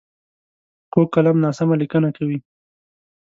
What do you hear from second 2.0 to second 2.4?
کوي